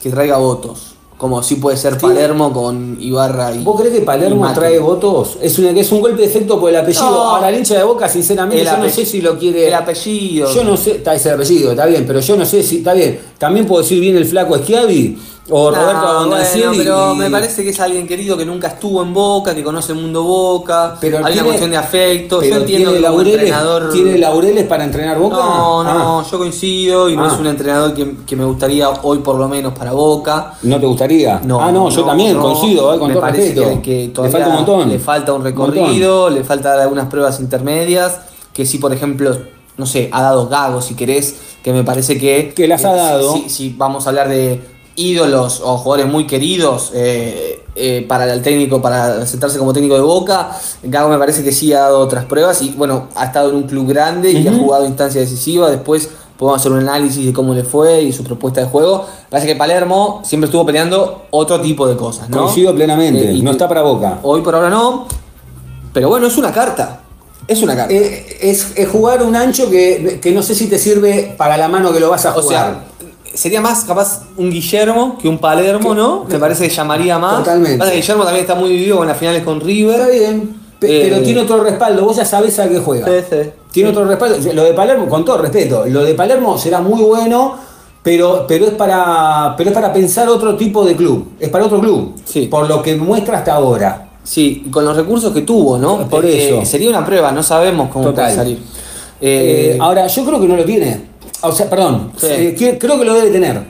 [0.00, 0.92] que traiga votos.
[1.18, 2.00] Como si puede ser Sí.
[2.02, 3.58] Palermo con Ibarra y.
[3.64, 5.36] ¿Vos crees que Palermo trae votos?
[5.42, 7.10] Es, una, es un golpe de efecto por el apellido.
[7.10, 7.22] No.
[7.22, 9.66] Ahora, el hincha de boca, sinceramente, El yo no sé si lo quiere.
[9.66, 10.52] El apellido.
[10.54, 12.78] Yo no sé, está ese apellido, está bien, pero yo no sé si.
[12.78, 13.18] Está bien.
[13.36, 15.18] También puedo decir bien el flaco Schiavi
[15.50, 16.78] o No, Roberto bueno, Abondancieri.
[16.78, 19.92] pero y- me parece que es alguien querido que nunca estuvo en Boca, que conoce
[19.92, 20.96] el mundo Boca.
[21.00, 22.38] Pero hay tiene- una cuestión de afecto.
[22.40, 23.92] pero Yo entiendo tiene que laureles, entrenador.
[23.92, 25.36] ¿Tiene laureles para entrenar boca?
[25.36, 27.32] No, no, Ah, yo coincido y no Ah.
[27.34, 30.54] es un entrenador que, que me gustaría hoy por lo menos para Boca.
[30.62, 31.40] ¿No te gustaría?
[31.44, 32.42] No, ah, no, yo también no.
[32.42, 33.68] coincido, eh, con me todo parece respeto.
[33.68, 34.88] que, que Le todavía falta un montón.
[34.88, 35.66] le falta un montón.
[35.74, 38.18] recorrido, le falta algunas pruebas intermedias,
[38.54, 39.36] que sí, por ejemplo,
[39.76, 42.52] no sé, ha dado Gago, si querés, que me parece que...
[42.54, 43.32] Que las ha eh, dado.
[43.34, 44.60] Si, si vamos a hablar de
[44.96, 50.02] ídolos o jugadores muy queridos eh, eh, para el técnico, para sentarse como técnico de
[50.02, 50.50] Boca,
[50.82, 53.62] Gago me parece que sí ha dado otras pruebas y bueno, ha estado en un
[53.64, 57.64] club grande y ha jugado instancia decisiva, después podemos hacer un análisis de cómo le
[57.64, 59.04] fue y su propuesta de juego.
[59.30, 62.42] Parece que Palermo siempre estuvo peleando otro tipo de cosas, ¿no?
[62.42, 64.18] Coincido plenamente, Eh, y no está para boca.
[64.22, 65.06] Hoy por ahora no,
[65.92, 67.00] pero bueno, es una carta.
[67.46, 67.92] Es una carta.
[67.94, 71.92] Es, es jugar un ancho que, que no sé si te sirve para la mano
[71.92, 72.48] que lo vas a o jugar.
[72.48, 72.84] sea,
[73.34, 76.24] sería más capaz un Guillermo que un Palermo, ¿no?
[76.28, 77.38] Me parece que llamaría más.
[77.38, 77.84] Totalmente.
[77.86, 80.10] Que Guillermo también está muy vivido con las finales con Está River.
[80.12, 83.06] bien, pe- Eh, pero tiene otro respaldo, vos ya sabés a qué juega.
[83.06, 83.50] Sí, sí.
[83.72, 84.36] Tiene otro respaldo.
[84.52, 87.56] Lo de Palermo, con todo respeto, lo de Palermo será muy bueno,
[88.02, 91.32] pero, pero, es para, pero es para pensar otro tipo de club.
[91.40, 92.14] Es para otro club.
[92.24, 92.46] Sí.
[92.46, 94.08] Por lo que muestra hasta ahora.
[94.22, 96.08] Sí, con los recursos que tuvo, ¿no?
[96.08, 96.64] Por Eh, eso.
[96.64, 98.24] sería una prueba, no sabemos cómo Total.
[98.26, 98.58] puede salir.
[99.20, 101.13] Eh, Eh, ahora, yo creo que no lo tiene.
[101.46, 102.26] O sea, perdón, Sí.
[102.28, 103.60] eh, que- creo que lo debe tener.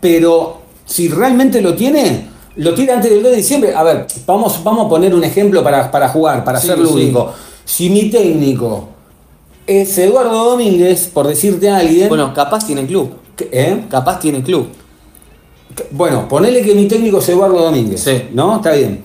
[0.00, 3.74] Pero si realmente lo tiene, lo tiene antes del 2 de diciembre.
[3.74, 7.32] A ver, vamos, vamos a poner un ejemplo para, para jugar, para Sí, ser lúdico.
[7.64, 8.88] Si mi técnico
[9.66, 12.08] es Eduardo Domínguez, por decirte a alguien.
[12.08, 13.10] bueno, capaz tiene club.
[13.50, 13.84] ¿eh?
[13.90, 14.68] Capaz tiene club.
[15.90, 18.00] Bueno, ponele que mi técnico es Eduardo Domínguez.
[18.02, 18.24] Sí.
[18.32, 18.56] ¿No?
[18.56, 19.02] Está bien.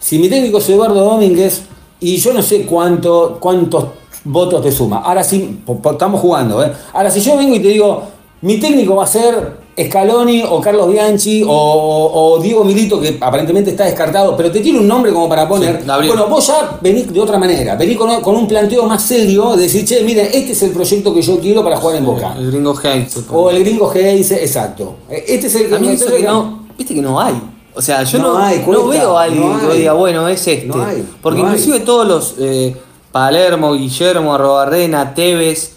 [0.00, 1.62] Si mi técnico es Eduardo Domínguez,
[2.00, 3.84] y yo no sé cuánto, cuántos
[4.24, 4.98] votos te suma.
[4.98, 6.72] Ahora sí, estamos jugando, ¿eh?
[6.92, 8.02] Ahora, si yo vengo y te digo,
[8.42, 13.70] mi técnico va a ser Scaloni o Carlos Bianchi o, o Diego Milito, que aparentemente
[13.70, 15.80] está descartado, pero te tiene un nombre como para poner.
[15.80, 19.56] Sí, bueno, vos ya venís de otra manera, venís con, con un planteo más serio,
[19.56, 22.34] de decir, che, miren, este es el proyecto que yo quiero para jugar en Boca.
[22.36, 23.16] El gringo Heinz.
[23.30, 24.96] O el gringo dice, exacto.
[25.08, 27.34] Este es el A mí entonces, que no, viste que no hay.
[27.74, 30.46] O sea, yo No no, hay, no veo a alguien no que diga, bueno, es
[30.46, 30.70] este.
[30.78, 31.46] Hay, Porque hay.
[31.46, 32.76] inclusive todos los eh,
[33.12, 35.74] Palermo, Guillermo, Arrobarrena, Tevez,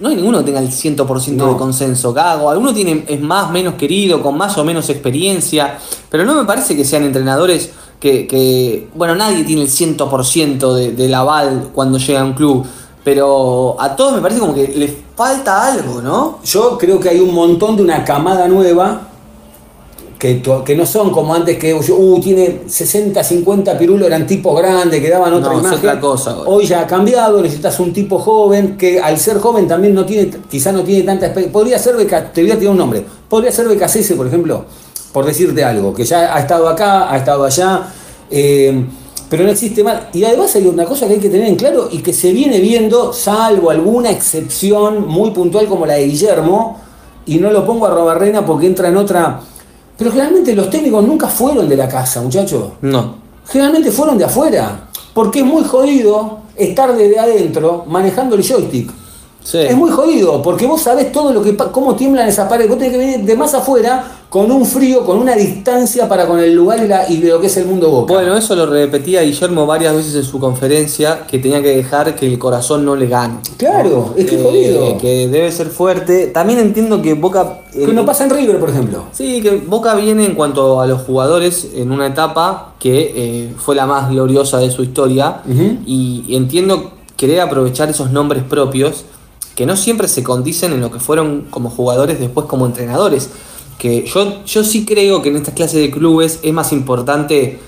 [0.00, 1.52] no hay ninguno que tenga el 100% No.
[1.52, 2.12] de consenso.
[2.12, 5.78] Gago, alguno tiene, es más, menos querido, con más o menos experiencia,
[6.10, 10.92] pero no me parece que sean entrenadores que, que- bueno, nadie tiene el 100% de,
[10.92, 12.64] del aval cuando llega a un club.
[13.04, 16.40] Pero a todos me parece como que les falta algo, ¿no?
[16.44, 19.07] Yo creo que hay un montón de una camada nueva
[20.18, 25.08] que, no son como antes que uh, tiene 60, 50 pirulos, eran tipos grandes, que
[25.08, 25.78] daban otra No, imagen.
[25.78, 26.38] otra cosa.
[26.44, 30.30] Hoy ya ha cambiado, necesitas un tipo joven que al ser joven también no tiene,
[30.50, 31.52] quizá no tiene tanta experiencia.
[31.52, 33.04] Podría ser Beca, te voy a tirar un nombre.
[33.28, 34.64] Podría ser Becasese, por ejemplo,
[35.12, 37.92] por decirte algo, que ya ha estado acá, ha estado allá.
[38.30, 38.84] eh,
[39.30, 40.04] pero no existe más.
[40.14, 42.60] Y además hay una cosa que hay que tener en claro y que se viene
[42.60, 46.80] viendo, salvo alguna excepción muy puntual como la de Guillermo,
[47.26, 49.40] y no lo pongo a Robarrena porque entra en otra.
[49.98, 52.68] Pero generalmente los técnicos nunca fueron de la casa, muchachos.
[52.80, 53.16] No.
[53.48, 54.88] Generalmente fueron de afuera.
[55.12, 58.92] Porque es muy jodido estar desde adentro manejando el joystick.
[59.42, 59.58] Sí.
[59.58, 62.68] Es muy jodido, porque vos sabés todo lo que cómo tiemblan esas paredes.
[62.68, 66.38] Vos tenés que venir de más afuera con un frío, con una distancia para con
[66.38, 68.12] el lugar y, la- y lo que es el mundo boca.
[68.12, 72.26] Bueno, eso lo repetía Guillermo varias veces en su conferencia, que tenía que dejar que
[72.26, 73.38] el corazón no le gane.
[73.56, 74.98] Claro, es que es Eh, jodido.
[74.98, 76.26] Que debe ser fuerte.
[76.26, 77.60] También entiendo que Boca...
[77.72, 79.04] eh, que no pasa en River, por ejemplo.
[79.12, 83.74] Sí, que Boca viene en cuanto a los jugadores en una etapa que eh, fue
[83.74, 85.40] la más gloriosa de su historia
[85.86, 89.04] y entiendo querer aprovechar esos nombres propios
[89.58, 93.28] que no siempre se condicen en lo que fueron como jugadores después como entrenadores.
[93.76, 97.58] Que yo, yo sí creo que en estas clases de clubes es más importante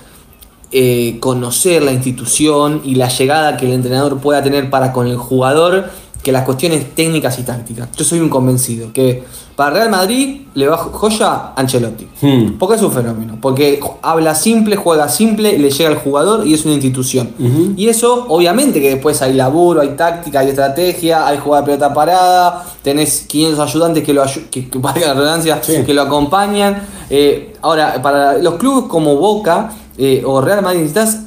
[0.71, 5.17] eh, conocer la institución y la llegada que el entrenador pueda tener para con el
[5.17, 5.89] jugador
[6.23, 7.89] que las cuestiones técnicas y tácticas.
[7.97, 9.23] Yo soy un convencido que
[9.55, 12.07] para Real Madrid le va joya Ancelotti.
[12.21, 12.53] Hmm.
[12.59, 13.37] Porque es un fenómeno.
[13.41, 17.31] Porque habla simple, juega simple, le llega al jugador y es una institución.
[17.75, 21.93] Y eso, obviamente, que después hay laburo, hay táctica, hay estrategia, hay jugada de pelota
[21.93, 25.83] parada, tenés 500 ayudantes que lo, ayu- que, que valga la redundancia, Sí.
[25.85, 26.83] que lo acompañan.
[27.09, 31.19] Eh, ahora, para los clubes como Boca eh, o Real Madrid necesitas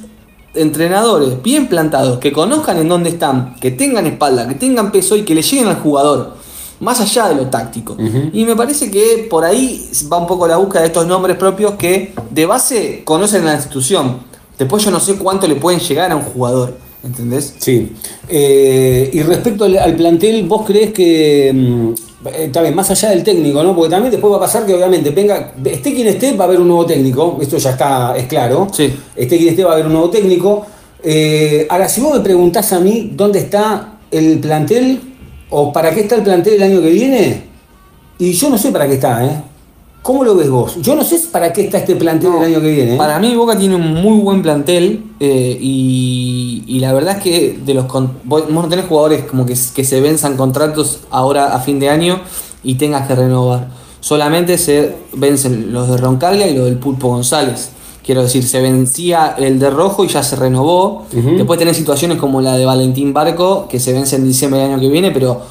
[0.55, 5.23] entrenadores bien plantados, que conozcan en dónde están, que tengan espalda, que tengan peso y
[5.23, 6.35] que le lleguen al jugador,
[6.79, 7.97] más allá de lo táctico.
[8.33, 11.73] Y me parece que por ahí va un poco la búsqueda de estos nombres propios
[11.73, 14.19] que de base conocen la institución.
[14.57, 17.55] Después yo no sé cuánto le pueden llegar a un jugador, ¿entendés?
[17.59, 17.91] Sí.
[18.29, 23.23] Eh, y respecto al, al plantel, ¿vos crees que, mm, eh, bien, más allá del
[23.23, 23.75] técnico, ¿no?
[23.75, 26.59] Porque también después va a pasar que obviamente venga, esté quien esté, va a haber
[26.59, 28.67] un nuevo técnico, esto ya está, es claro.
[28.71, 28.93] Sí.
[29.15, 30.65] Esté quien esté, va a haber un nuevo técnico.
[31.03, 34.99] Eh, ahora, si vos me preguntás a mí dónde está el plantel
[35.49, 37.43] o para qué está el plantel el año que viene,
[38.17, 39.54] y yo no sé para qué está, ¿eh?
[40.05, 40.75] ¿Cómo lo ves vos?
[40.83, 42.93] Yo no sé para qué está este plantel el año que viene.
[42.93, 42.97] ¿eh?
[42.97, 47.59] Para mí Boca tiene un muy buen plantel eh, y, y la verdad es que
[47.65, 51.59] de los vos vos no tenés jugadores como que, que se venzan contratos ahora a
[51.59, 52.21] fin de año
[52.63, 53.69] y tengas que renovar.
[53.99, 57.71] Solamente se vencen los de Roncaglia y los del Pulpo González.
[58.05, 61.07] Quiero decir, se vencía el de Rojo y ya se renovó.
[61.11, 64.79] Después tenés situaciones como la de Valentín Barco, que se vence en diciembre del año
[64.79, 65.41] que viene, pero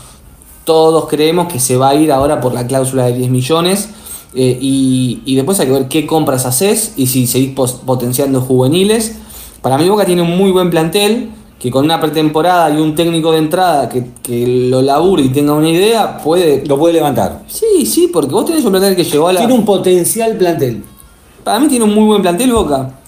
[0.63, 3.89] todos creemos que se va a ir ahora por la cláusula de 10 millones.
[4.35, 7.51] Eh, y, y después hay que ver qué compras haces y si seguís
[7.85, 9.17] potenciando juveniles.
[9.63, 13.33] Para mí Boca tiene un muy buen plantel, que con una pretemporada y un técnico
[13.33, 16.67] de entrada que, que lo labure y tenga una idea, puede...
[16.67, 17.43] Lo puede levantar.
[17.49, 19.41] Sí, sí, porque vos tenés un plantel que llegó a la...
[19.41, 20.85] Tiene un potencial plantel.
[21.43, 22.99] Para mí tiene un muy buen plantel Boca.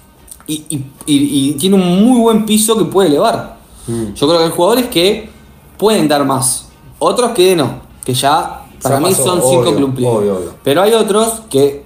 [0.46, 3.56] Y, y- y- y tiene un muy buen piso que puede elevar.
[3.86, 4.14] Mm.
[4.14, 5.28] Yo creo que hay jugadores que
[5.76, 6.68] pueden dar más.
[6.98, 7.80] Otros que no.
[8.04, 10.14] Que ya para Ya mí pasó, son cinco cumplidos.
[10.16, 10.50] obvio, obvio.
[10.62, 11.84] Pero hay otros que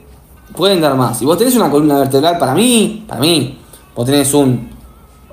[0.56, 1.20] pueden dar más.
[1.22, 3.04] Y vos tenés una columna vertebral para mí.
[3.06, 3.58] Para mí.
[3.94, 4.70] Vos tenés un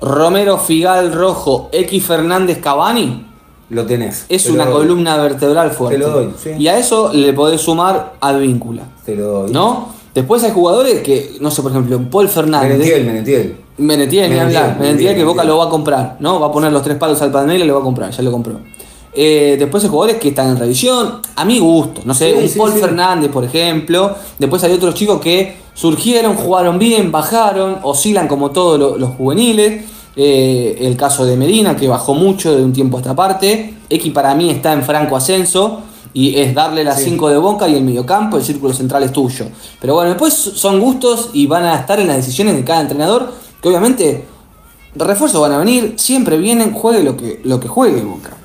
[0.00, 3.26] Romero Figal Rojo X Fernández Cavani.
[3.70, 4.24] Lo tenés.
[4.28, 4.74] Es Te una doy.
[4.74, 5.98] columna vertebral fuerte.
[5.98, 6.50] Te lo doy, sí.
[6.58, 8.82] Y a eso le podés sumar Advíncula.
[9.04, 9.52] Te lo doy.
[9.52, 9.88] ¿No?
[10.14, 12.70] Después hay jugadores que, no sé, por ejemplo, Paul Fernández.
[12.78, 13.56] Menetiel, Menetiel.
[13.76, 14.62] Menetiel, ni Menetiel, hablar.
[14.78, 16.40] Menetiel Menetiel, que Boca lo va a comprar, ¿no?
[16.40, 18.32] Va a poner los tres palos al panel y lo va a comprar, ya lo
[18.32, 18.54] compró.
[19.12, 22.48] Eh, después hay jugadores que están en revisión, a mi gusto, no sé, Sí, un
[22.48, 22.78] sí, Paul sí.
[22.78, 24.14] Fernández, por ejemplo.
[24.38, 29.84] Después hay otros chicos que surgieron, jugaron bien, bajaron, oscilan como todos lo- los juveniles.
[30.20, 33.74] Eh, el caso de Medina, que bajó mucho de un tiempo a esta parte.
[33.88, 35.82] X para mí está en franco ascenso.
[36.14, 39.44] Y es darle las 5 de Boca y el mediocampo, el círculo central es tuyo.
[39.80, 43.30] Pero bueno, después son gustos y van a estar en las decisiones de cada entrenador,
[43.62, 44.24] que obviamente
[44.96, 48.36] refuerzos van a venir, siempre vienen, juegue lo que, lo que juegue Boca.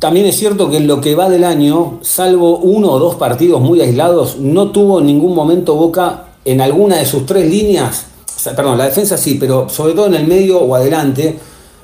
[0.00, 3.60] También es cierto que en lo que va del año, salvo uno o dos partidos
[3.60, 8.06] muy aislados, no tuvo en ningún momento Boca en alguna de sus tres líneas,
[8.56, 11.38] perdón, la defensa sí, pero sobre todo en el medio o adelante,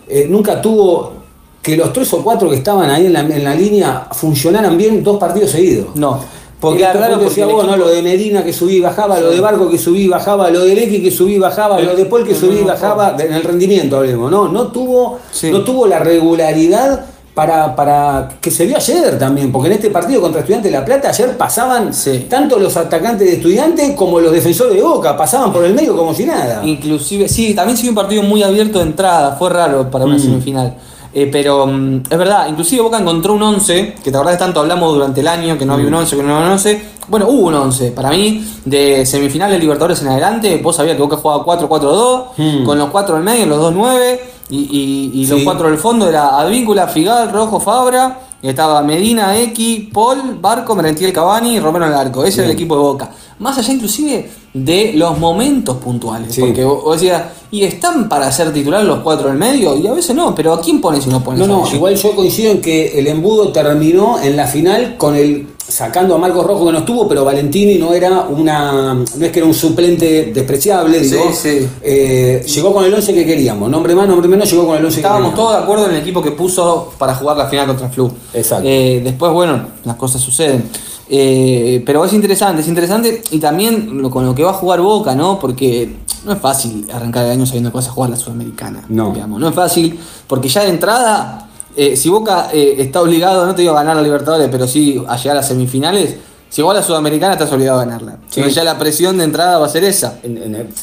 [0.09, 1.12] eh, nunca tuvo
[1.61, 5.05] que los tres o cuatro que estaban ahí en la, en la línea funcionaran bien
[5.05, 5.94] dos partidos seguidos.
[5.94, 6.18] No.
[6.59, 7.76] Porque Era raro porque decía vos, ¿no?
[7.76, 10.64] Lo de Medina que subí y bajaba, lo de Barco que subí y bajaba, lo
[10.64, 13.42] de Leque que subí y bajaba, lo de Paul que subí y bajaba, en el
[13.42, 14.48] rendimiento hablemos, ¿no?
[14.48, 15.50] No tuvo, Sí.
[15.50, 17.05] no tuvo la regularidad
[17.37, 20.83] para, para que se vio ayer también, porque en este partido contra Estudiantes de La
[20.87, 22.27] Plata ayer pasaban Sí.
[22.31, 26.14] tanto los atacantes de Estudiantes como los defensores de Boca, pasaban por el medio como
[26.14, 26.62] si nada.
[26.64, 30.20] Inclusive, sí, también sigue un partido muy abierto de entrada, fue raro para una Mm.
[30.20, 30.75] semifinal.
[31.12, 34.94] Eh, pero mm, es verdad, inclusive Boca encontró un 11, que te acordás tanto hablamos
[34.94, 36.83] durante el año, que no había un 11, que no había un 11.
[37.09, 37.90] Bueno, hubo un 11.
[37.92, 42.64] Para mí, de semifinales de Libertadores en adelante, vos sabías que Boca jugaba 4-4-2, Mm.
[42.64, 44.20] con los 4 al medio, los 2-9,
[44.51, 45.45] y, y- y los Sí.
[45.45, 51.57] 4 del fondo era Advíncula, Figal, Rojo, Fabra, estaba Medina, X, Paul, Barco, Merentiel Cavani
[51.57, 52.25] y Romero en el arco.
[52.25, 53.11] Ese era el equipo de Boca.
[53.39, 54.31] Más allá inclusive
[54.64, 56.35] de los momentos puntuales.
[56.35, 56.40] Sí.
[56.40, 59.92] Porque vos vos decías, y están para ser titular los cuatro del medio, y a
[59.92, 62.61] veces no, pero ¿a quién pones si no pones No, no, igual yo coincido en
[62.61, 66.79] que el embudo terminó en la final con el sacando a Marcos Rojo que no
[66.79, 71.25] estuvo, pero Valentini no era una no es que era un suplente despreciable, digo.
[71.33, 71.69] Sí, sí.
[71.83, 74.97] Eh, llegó con el 11 que queríamos, nombre más, nombre menos, llegó con el 11
[74.99, 75.66] Estábamos que todos queríamos.
[75.66, 78.11] de acuerdo en el equipo que puso para jugar la final contra Flu.
[78.33, 78.66] Exacto.
[78.66, 80.64] Eh, después, bueno, las cosas suceden.
[81.09, 84.81] Eh, pero es interesante, es interesante y también lo- con lo que va a jugar
[84.81, 85.38] Boca, ¿no?
[85.38, 88.85] Porque no es fácil arrancar el año sabiendo que vas a jugar la Sudamericana.
[88.88, 89.12] No.
[89.12, 89.38] Digamos.
[89.40, 93.62] No es fácil, porque ya de entrada, eh, si Boca eh, está obligado, no te
[93.62, 96.16] digo a ganar la Libertadores, pero sí a llegar a semifinales,
[96.49, 98.12] si vos a la Sudamericana estás obligado a ganarla.
[98.29, 98.40] Sí.
[98.40, 100.19] Entonces ya la presión de entrada va a ser esa.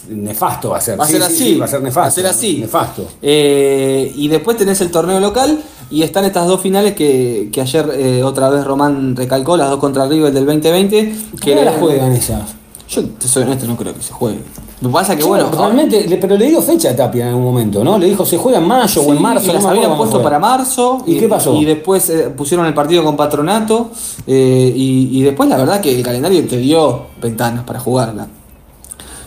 [0.10, 1.00] Nefasto va a ser.
[1.00, 1.44] Va a Sí, ser sí, así.
[1.54, 2.02] sí, va a ser nefasto.
[2.02, 2.58] Va a ser así.
[2.60, 3.08] Nefasto.
[3.22, 7.90] Eh, y después tenés el torneo local y están estas dos finales que, que ayer
[7.94, 11.16] eh, otra vez Román recalcó, las dos contra River del 2020.
[11.42, 12.56] ¿Qué Que la juegan esas?
[12.90, 14.40] Yo te soy honesto, no creo que se juegue.
[14.82, 17.24] Lo que pasa es que Sí, bueno, realmente, le- pero le dio fecha a Tapia
[17.24, 17.98] en algún momento, ¿no?
[17.98, 19.46] Le dijo se juega en mayo o en marzo.
[19.46, 21.02] y no las acuerdo habían puesto para marzo.
[21.08, 21.56] ¿Y qué pasó?
[21.56, 23.92] Y después eh, pusieron el partido con Patronato.
[24.28, 28.28] eh, y, y después la verdad que el calendario te dio ventanas para jugarla.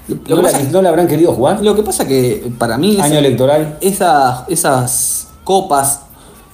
[0.09, 1.61] Lo que ¿No, la, pasa- no la habrán querido jugar?
[1.65, 3.79] Lo que pasa que para mí Año esa- electoral.
[3.81, 6.03] esas, esas copas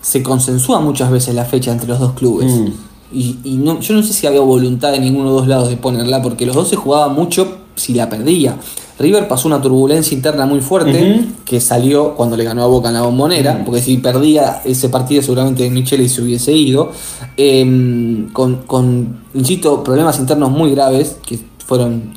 [0.03, 2.53] se consensúan muchas veces la fecha entre los dos clubes.
[2.53, 2.69] Mm.
[3.15, 5.69] Y, y no, yo no sé si había voluntad de ninguno de los dos lados
[5.69, 8.59] de ponerla, porque los dos se jugaban mucho si la perdía.
[8.99, 12.95] River pasó una turbulencia interna muy fuerte que salió cuando le ganó a Boca en
[12.95, 16.93] la bombonera, porque si perdía ese partido seguramente Michele se hubiese ido.
[17.37, 22.13] Em, con, con, insisto, problemas internos muy graves que fueron,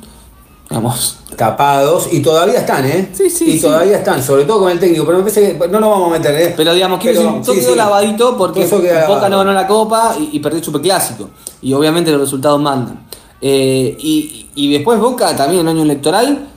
[0.68, 3.10] digamos, Tapados y todavía están, ¿eh?
[3.12, 3.60] Sí, sí, Y sí.
[3.60, 5.04] todavía están, sobre todo con el técnico.
[5.04, 6.54] Pero me parece que no nos vamos a meter, ¿eh?
[6.56, 7.76] Pero digamos, quiero decir, todo sí, quedó sí.
[7.76, 8.64] lavadito porque
[9.06, 11.28] Boca no ganó la Copa y, y perdió el Superclásico.
[11.60, 13.06] Y obviamente los resultados mandan.
[13.42, 16.48] Eh, y, y después Boca también en año electoral.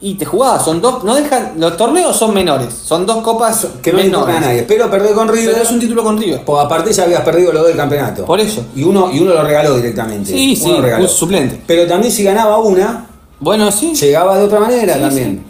[0.00, 3.90] Y te jugabas, son dos, no dejan, los torneos son menores, son dos copas Que
[3.90, 4.48] no importa a menores.
[4.48, 4.62] nadie.
[4.64, 5.52] Pero perder con River.
[5.52, 6.42] Pero es un título con River.
[6.44, 8.24] Pues aparte ya habías perdido lo del campeonato.
[8.26, 8.64] Por eso.
[8.74, 10.30] Y uno, y uno lo regaló directamente.
[10.30, 11.04] Sí, Uno sí, lo regaló.
[11.04, 11.62] un suplente.
[11.66, 13.06] Pero también si ganaba una,
[13.44, 13.94] Bueno, sí.
[13.94, 15.44] llegaba de otra manera Sí, también.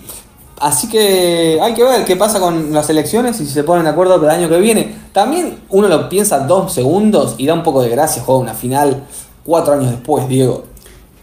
[0.59, 3.91] Así que hay que ver qué pasa con las elecciones y si se ponen de
[3.91, 4.95] acuerdo para el año que viene.
[5.13, 9.05] También uno lo piensa dos segundos y da un poco de gracia jugar una final
[9.45, 10.65] cuatro años después, Diego.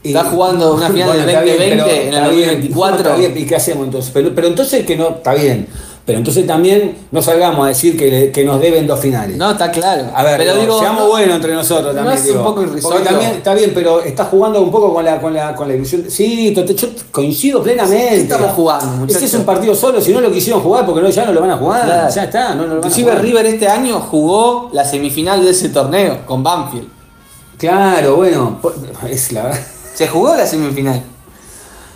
[0.03, 2.97] Está jugando una final Bueno, del está bien, 2020 pero en el está bien, 2024.
[2.97, 4.12] Está bien, ¿y qué hacemos entonces?
[4.13, 5.67] Pero, pero entonces que no, está bien.
[6.12, 9.38] Pero entonces también no salgamos a decir que, nos deben dos finales.
[9.38, 10.10] No, está claro.
[10.13, 12.17] A ver, pero digo, digo, seamos no- buenos entre nosotros ¿no también.
[12.17, 12.39] es digo.
[12.39, 13.02] un poco irrisorio?
[13.02, 16.04] también está bien, pero está jugando un poco con la, con la, con la ilusión.
[16.10, 16.65] Sí, yo
[17.12, 18.10] coincido plenamente.
[18.10, 19.06] ¿Qué estamos jugando?
[19.06, 21.39] Este es un partido solo, si no lo quisieron jugar, porque no, ya no lo
[21.39, 21.86] van a jugar.
[21.86, 22.13] Claro.
[22.13, 23.24] Ya está, no, no lo van a Inclusive jugar.
[23.24, 26.89] River este año jugó la semifinal de ese torneo con Banfield.
[27.58, 28.60] Claro, bueno,
[29.10, 29.60] es la verdad.
[29.93, 31.04] Se jugó la semifinal.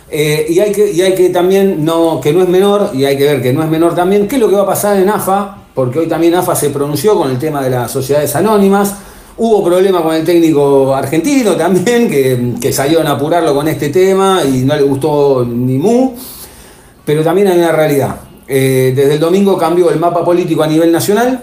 [0.08, 3.16] Eh, y, hay que, y hay que también, no, que no es menor, y hay
[3.16, 5.08] que ver que no es menor también, qué es lo que va a pasar en
[5.08, 8.94] AFA, porque hoy también AFA se pronunció con el tema de las sociedades anónimas.
[9.38, 14.42] Hubo problema con el técnico argentino también, que, que salieron a apurarlo con este tema
[14.44, 16.12] y no le gustó ni mu.
[17.04, 18.16] Pero también hay una realidad.
[18.48, 21.42] Eh, desde el domingo cambió el mapa político a nivel nacional.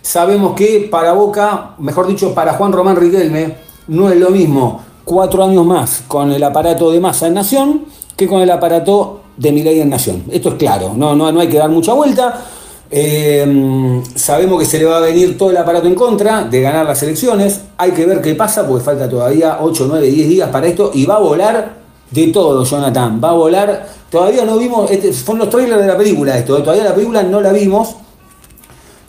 [0.00, 3.56] Sabemos que para Boca, mejor dicho, para Juan Román Riquelme,
[3.88, 7.84] no es lo mismo cuatro años más con el aparato de masa en Nación
[8.16, 10.24] que con el aparato de Milei en Nación.
[10.30, 12.44] Esto es claro, no, no, no hay que dar mucha vuelta.
[12.90, 16.84] Eh, sabemos que se le va a venir todo el aparato en contra de ganar
[16.86, 17.62] las elecciones.
[17.78, 21.06] Hay que ver qué pasa, porque falta todavía 8, 9, 10 días para esto y
[21.06, 21.76] va a volar
[22.10, 23.20] de todo, Jonathan.
[23.22, 23.88] Va a volar.
[24.10, 27.40] Todavía no vimos, este, son los trailers de la película esto, todavía la película no
[27.40, 27.96] la vimos.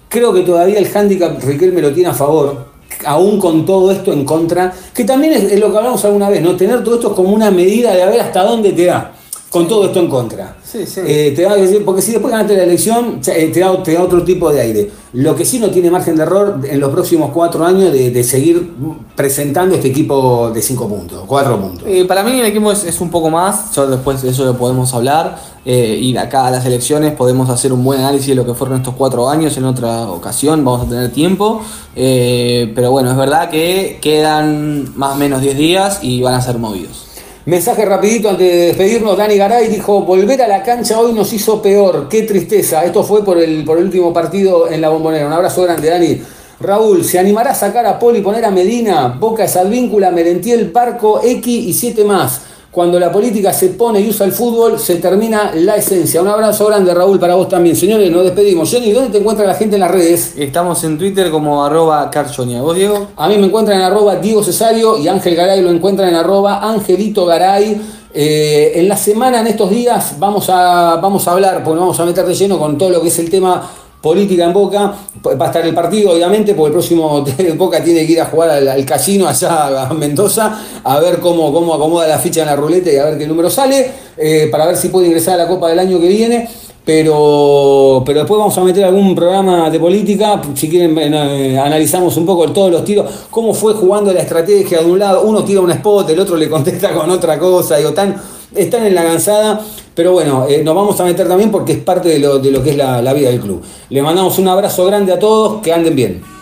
[0.09, 4.25] Creo que todavía el handicap Riquelme lo tiene a favor, aún con todo esto en
[4.25, 6.55] contra, que también es, lo que hablamos alguna vez, ¿no?
[6.55, 9.13] Tener todo esto como una medida de a ver hasta dónde te da,
[9.57, 10.55] con todo esto en contra.
[10.63, 11.01] Sí, sí.
[11.05, 14.23] Eh, te da- porque si después ganaste la elección, eh, te da, te da otro
[14.23, 14.91] tipo de aire.
[15.13, 18.23] Lo que sí no tiene margen de error en los próximos cuatro años de, de
[18.23, 18.73] seguir
[19.15, 21.87] presentando este equipo de cinco puntos, cuatro puntos.
[21.87, 24.57] Eh, para mí el equipo es, es un poco más, yo después de eso lo
[24.57, 28.45] podemos hablar, eh, y acá a las elecciones podemos hacer un buen análisis de lo
[28.45, 31.61] que fueron estos cuatro años en otra ocasión, vamos a tener tiempo,
[31.95, 36.57] pero bueno, es verdad que quedan más o menos 10 días y van a ser
[36.59, 37.06] movidos.
[37.47, 41.61] Mensaje rapidito antes de despedirnos, Dani Garay dijo, volver a la cancha hoy nos hizo
[41.61, 45.31] peor, qué tristeza, esto fue por el, por el último partido en la bombonera, un
[45.31, 46.21] abrazo grande Dani.
[46.59, 51.21] Raúl, ¿se animará a sacar a Poli poner a Medina, Boca es Advíncula, Merentiel, Parco,
[51.23, 52.41] X y siete más?
[52.71, 56.21] Cuando la política se pone y usa el fútbol, se termina la esencia.
[56.21, 57.75] Un abrazo grande, Raúl, para vos también.
[57.75, 58.69] Señores, nos despedimos.
[58.69, 60.33] Jenny, ¿dónde te encuentra la gente en las redes?
[60.37, 62.61] Estamos en Twitter como arroba carchonia.
[62.61, 63.07] ¿Vos, Diego?
[63.15, 66.59] A mí me encuentran en arroba Diego Cesario y Ángel Garay lo encuentran en arroba
[66.59, 67.81] Angelito Garay.
[68.13, 71.99] Eh, en la semana, en estos días, vamos a, vamos a hablar, porque nos vamos
[71.99, 73.69] a meter de lleno con todo lo que es el tema
[74.07, 74.93] política en Boca.
[75.25, 77.25] Va a estar el partido, obviamente, porque el próximo
[77.57, 81.73] Boca tiene que ir a jugar al, casino allá a Mendoza, a ver cómo, cómo
[81.73, 84.77] acomoda la ficha en la ruleta y a ver qué número sale, eh, para ver
[84.77, 86.47] si puede ingresar a la Copa del año que viene.
[86.85, 92.25] Pero, pero después vamos a meter algún programa de política, si quieren eh, analizamos un
[92.25, 95.71] poco todos los tiros, cómo fue jugando la estrategia de un lado, uno tira un
[95.71, 98.15] spot, el otro le contesta con otra cosa, digo, tan,
[98.55, 99.61] están en la gansada,
[99.93, 102.63] pero bueno, eh, nos vamos a meter también porque es parte de lo, de lo
[102.63, 103.61] que es la, la vida del club.
[103.89, 106.36] Le mandamos un abrazo grande a todos, que anden bien.